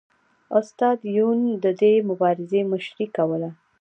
[0.59, 3.49] استاد یون د دې مبارزې مشري کوله